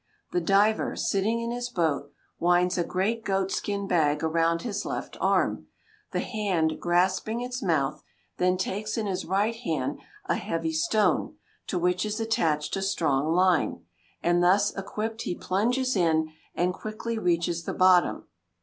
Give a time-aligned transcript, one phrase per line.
[0.31, 5.15] The diver, sitting in his boat, winds a great goat skin bag around his left
[5.21, 5.67] arm,
[6.09, 8.01] the hand grasping its mouth;
[8.37, 11.35] then takes in his right hand a heavy stone,
[11.67, 13.85] to which is attached a strong line,
[14.23, 18.25] and thus equipped he plunges in, and quickly reaches the bottom.